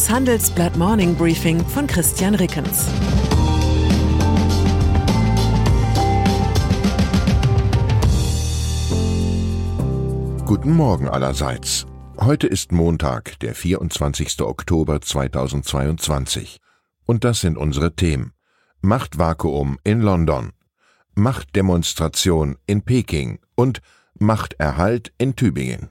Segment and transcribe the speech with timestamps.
[0.00, 2.86] Das Handelsblatt Morning Briefing von Christian Rickens.
[10.46, 11.84] Guten Morgen allerseits.
[12.18, 14.40] Heute ist Montag, der 24.
[14.40, 16.60] Oktober 2022.
[17.04, 18.32] Und das sind unsere Themen.
[18.80, 20.52] Machtvakuum in London,
[21.14, 23.82] Machtdemonstration in Peking und
[24.14, 25.90] Machterhalt in Tübingen.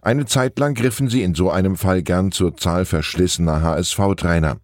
[0.03, 4.59] Eine Zeit lang griffen sie in so einem Fall gern zur Zahl verschlissener HSV-Trainer.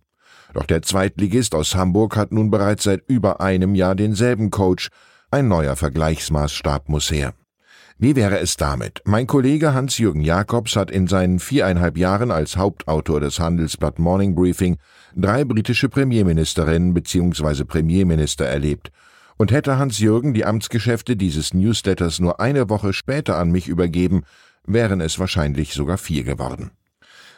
[0.55, 4.89] Doch der Zweitligist aus Hamburg hat nun bereits seit über einem Jahr denselben Coach.
[5.31, 7.35] Ein neuer Vergleichsmaßstab muss her.
[8.01, 9.03] Wie wäre es damit?
[9.05, 14.79] Mein Kollege Hans-Jürgen Jakobs hat in seinen viereinhalb Jahren als Hauptautor des Handelsblatt Morning Briefing
[15.17, 17.65] drei britische Premierministerinnen bzw.
[17.65, 18.93] Premierminister erlebt.
[19.37, 24.23] Und hätte Hans-Jürgen die Amtsgeschäfte dieses Newsletters nur eine Woche später an mich übergeben,
[24.65, 26.71] wären es wahrscheinlich sogar vier geworden.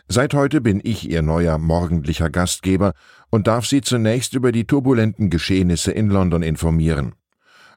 [0.08, 2.92] Seit heute bin ich Ihr neuer morgendlicher Gastgeber
[3.30, 7.14] und darf Sie zunächst über die turbulenten Geschehnisse in London informieren.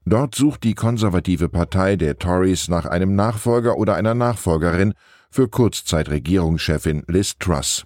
[0.06, 4.94] Dort sucht die konservative Partei der Tories nach einem Nachfolger oder einer Nachfolgerin
[5.30, 7.86] für Kurzzeitregierungschefin Liz Truss.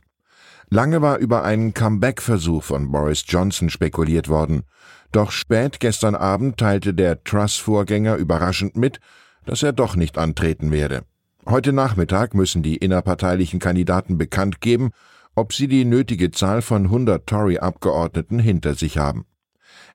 [0.69, 4.63] Lange war über einen Comeback-Versuch von Boris Johnson spekuliert worden,
[5.11, 8.99] doch spät gestern Abend teilte der Truss-Vorgänger überraschend mit,
[9.45, 11.03] dass er doch nicht antreten werde.
[11.49, 14.91] Heute Nachmittag müssen die innerparteilichen Kandidaten bekannt geben,
[15.33, 19.25] ob sie die nötige Zahl von 100 Tory-Abgeordneten hinter sich haben.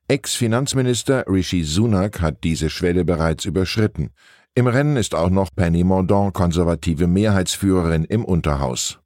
[0.09, 4.13] Ex-Finanzminister Rishi Sunak hat diese Schwelle bereits überschritten.
[4.55, 9.01] Im Rennen ist auch noch Penny Mordaunt konservative Mehrheitsführerin im Unterhaus.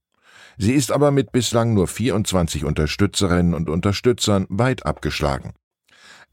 [0.57, 5.53] Sie ist aber mit bislang nur 24 Unterstützerinnen und Unterstützern weit abgeschlagen.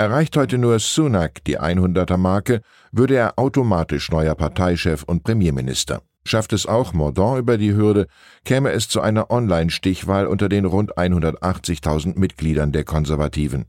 [0.04, 2.60] Erreicht heute nur Sunak die 100er Marke,
[2.92, 6.02] würde er automatisch neuer Parteichef und Premierminister.
[6.26, 8.08] Schafft es auch Mordaunt über die Hürde,
[8.44, 13.64] käme es zu einer Online-Stichwahl unter den rund 180.000 Mitgliedern der Konservativen.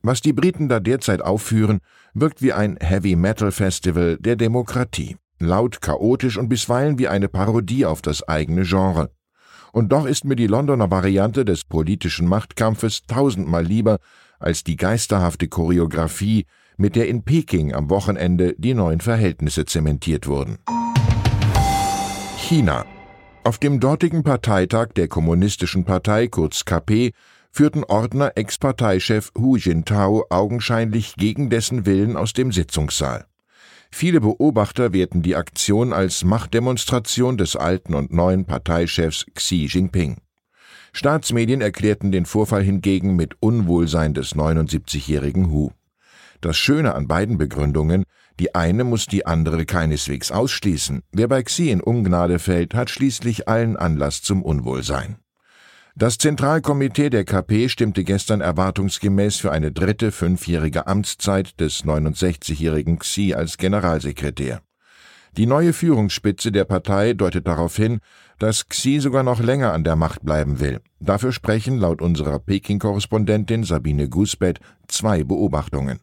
[0.00, 1.80] Was die Briten da derzeit aufführen,
[2.14, 5.18] wirkt wie ein Heavy-Metal-Festival der Demokratie.
[5.40, 9.10] Laut, chaotisch und bisweilen wie eine Parodie auf das eigene Genre.
[9.72, 13.98] Und doch ist mir die Londoner Variante des politischen Machtkampfes tausendmal lieber
[14.38, 20.58] als die geisterhafte Choreografie, mit der in Peking am Wochenende die neuen Verhältnisse zementiert wurden.
[22.38, 22.84] China.
[23.44, 27.12] Auf dem dortigen Parteitag der Kommunistischen Partei, kurz KP,
[27.52, 33.26] führten Ordner Ex-Parteichef Hu Jintao augenscheinlich gegen dessen Willen aus dem Sitzungssaal.
[33.90, 40.18] Viele Beobachter werten die Aktion als Machtdemonstration des alten und neuen Parteichefs Xi Jinping.
[40.96, 45.72] Staatsmedien erklärten den Vorfall hingegen mit Unwohlsein des 79-jährigen Hu.
[46.40, 48.04] Das Schöne an beiden Begründungen,
[48.40, 51.02] die eine muss die andere keineswegs ausschließen.
[51.12, 55.16] Wer bei Xi in Ungnade fällt, hat schließlich allen Anlass zum Unwohlsein.
[55.96, 63.34] Das Zentralkomitee der KP stimmte gestern erwartungsgemäß für eine dritte fünfjährige Amtszeit des 69-jährigen Xi
[63.34, 64.62] als Generalsekretär.
[65.36, 68.00] Die neue Führungsspitze der Partei deutet darauf hin,
[68.38, 70.80] dass Xi sogar noch länger an der Macht bleiben will.
[71.00, 76.00] Dafür sprechen laut unserer Peking-Korrespondentin Sabine Gusbett zwei Beobachtungen.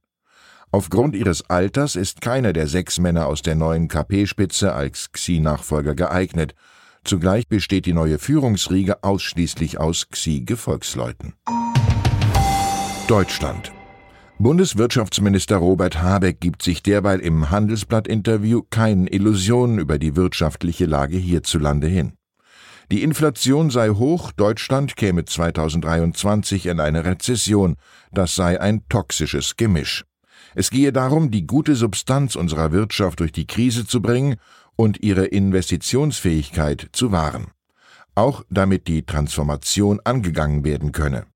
[0.72, 6.56] Aufgrund ihres Alters ist keiner der sechs Männer aus der neuen KP-Spitze als Xi-Nachfolger geeignet,
[7.04, 11.34] Zugleich besteht die neue Führungsriege ausschließlich aus Xi-Gefolgsleuten.
[13.08, 13.74] Deutschland.
[14.44, 21.88] Bundeswirtschaftsminister Robert Habeck gibt sich derweil im Handelsblatt-Interview keinen Illusionen über die wirtschaftliche Lage hierzulande
[21.88, 22.12] hin.
[22.92, 27.78] Die Inflation sei hoch, Deutschland käme 2023 in eine Rezession,
[28.12, 30.04] das sei ein toxisches Gemisch.
[30.56, 34.36] Es gehe darum, die gute Substanz unserer Wirtschaft durch die Krise zu bringen
[34.76, 37.52] und ihre Investitionsfähigkeit zu wahren,
[38.14, 41.28] auch damit die Transformation angegangen werden könne.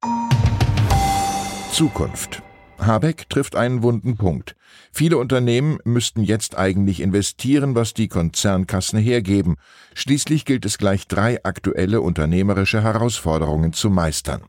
[1.72, 2.44] Zukunft
[2.80, 4.56] Habeck trifft einen wunden Punkt.
[4.92, 9.58] Viele Unternehmen müssten jetzt eigentlich investieren, was die Konzernkassen hergeben.
[9.94, 14.44] Schließlich gilt es gleich drei aktuelle unternehmerische Herausforderungen zu meistern.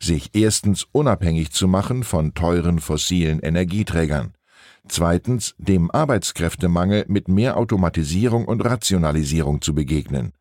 [0.00, 4.34] Sich erstens unabhängig zu machen von teuren fossilen Energieträgern.
[4.88, 10.32] Zweitens dem Arbeitskräftemangel mit mehr Automatisierung und Rationalisierung zu begegnen.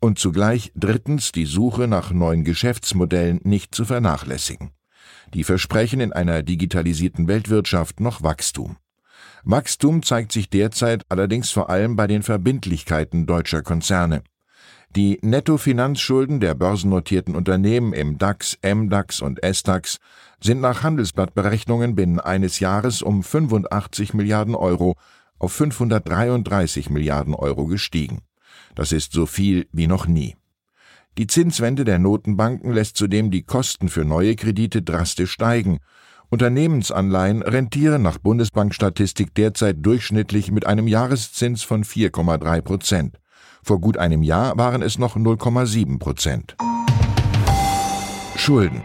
[0.00, 4.70] Und zugleich drittens die Suche nach neuen Geschäftsmodellen nicht zu vernachlässigen.
[5.34, 8.76] Die versprechen in einer digitalisierten Weltwirtschaft noch Wachstum.
[9.44, 14.22] Wachstum zeigt sich derzeit allerdings vor allem bei den Verbindlichkeiten deutscher Konzerne.
[14.96, 19.98] Die Nettofinanzschulden der börsennotierten Unternehmen im DAX, MDAX und SDAX
[20.42, 24.96] sind nach Handelsblattberechnungen binnen eines Jahres um 85 Milliarden Euro
[25.38, 28.22] auf 533 Milliarden Euro gestiegen.
[28.74, 30.36] Das ist so viel wie noch nie.
[31.18, 35.78] Die Zinswende der Notenbanken lässt zudem die Kosten für neue Kredite drastisch steigen.
[36.28, 43.18] Unternehmensanleihen rentieren nach Bundesbankstatistik derzeit durchschnittlich mit einem Jahreszins von 4,3 Prozent.
[43.64, 46.56] Vor gut einem Jahr waren es noch 0,7 Prozent.
[48.36, 48.84] Schulden.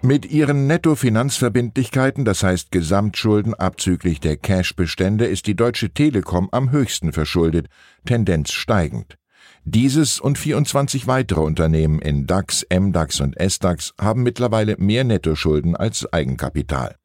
[0.00, 7.12] Mit ihren Nettofinanzverbindlichkeiten, das heißt Gesamtschulden abzüglich der Cashbestände, ist die Deutsche Telekom am höchsten
[7.12, 7.68] verschuldet,
[8.06, 9.18] Tendenz steigend.
[9.66, 16.12] Dieses und 24 weitere Unternehmen in DAX, MDAX und SDAX haben mittlerweile mehr Nettoschulden als
[16.12, 16.96] Eigenkapital.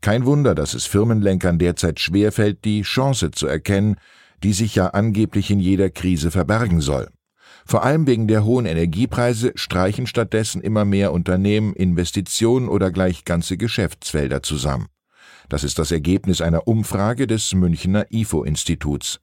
[0.00, 3.94] Kein Wunder, dass es Firmenlenkern derzeit schwerfällt, die Chance zu erkennen,
[4.42, 7.08] die sich ja angeblich in jeder Krise verbergen soll.
[7.64, 13.56] Vor allem wegen der hohen Energiepreise streichen stattdessen immer mehr Unternehmen Investitionen oder gleich ganze
[13.56, 14.88] Geschäftsfelder zusammen.
[15.48, 19.20] Das ist das Ergebnis einer Umfrage des Münchner IFO-Instituts.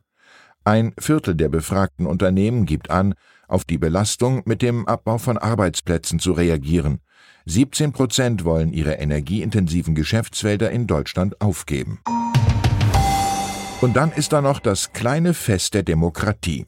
[0.68, 3.16] Ein Viertel der befragten Unternehmen gibt an,
[3.48, 7.00] auf die Belastung mit dem Abbau von Arbeitsplätzen zu reagieren.
[7.46, 12.02] 17 Prozent wollen ihre energieintensiven Geschäftsfelder in Deutschland aufgeben.
[13.80, 16.66] Und dann ist da noch das kleine Fest der Demokratie.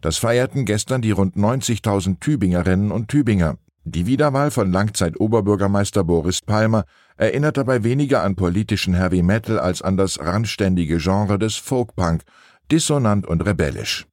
[0.00, 3.58] Das feierten gestern die rund 90.000 Tübingerinnen und Tübinger.
[3.86, 6.86] Die Wiederwahl von Langzeit-Oberbürgermeister Boris Palmer
[7.18, 12.22] erinnert dabei weniger an politischen Heavy Metal als an das randständige Genre des Folkpunk
[12.70, 14.06] dissonant und rebellisch.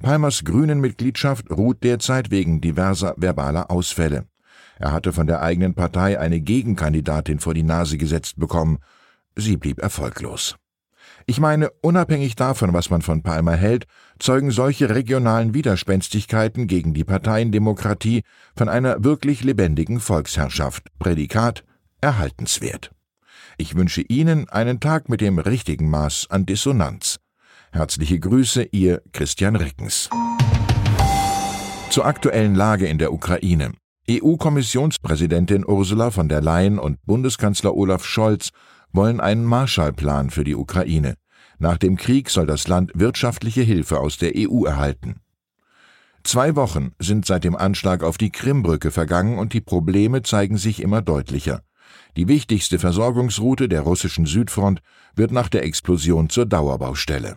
[0.00, 4.26] Palmers grünen Mitgliedschaft ruht derzeit wegen diverser verbaler Ausfälle.
[4.78, 8.78] Er hatte von der eigenen Partei eine Gegenkandidatin vor die Nase gesetzt bekommen.
[9.34, 10.56] Sie blieb erfolglos.
[11.26, 13.86] Ich meine, unabhängig davon, was man von Palmer hält,
[14.18, 18.22] zeugen solche regionalen Widerspenstigkeiten gegen die Parteiendemokratie
[18.56, 20.88] von einer wirklich lebendigen Volksherrschaft.
[20.98, 21.64] Prädikat
[22.00, 22.92] erhaltenswert.
[23.58, 27.18] Ich wünsche Ihnen einen Tag mit dem richtigen Maß an Dissonanz.
[27.70, 30.08] Herzliche Grüße, Ihr Christian Rickens.
[31.90, 33.72] Zur aktuellen Lage in der Ukraine.
[34.10, 38.50] EU-Kommissionspräsidentin Ursula von der Leyen und Bundeskanzler Olaf Scholz
[38.92, 41.14] wollen einen Marshallplan für die Ukraine.
[41.58, 45.20] Nach dem Krieg soll das Land wirtschaftliche Hilfe aus der EU erhalten.
[46.24, 50.80] Zwei Wochen sind seit dem Anschlag auf die Krimbrücke vergangen und die Probleme zeigen sich
[50.80, 51.60] immer deutlicher.
[52.16, 54.80] Die wichtigste Versorgungsroute der russischen Südfront
[55.14, 57.36] wird nach der Explosion zur Dauerbaustelle.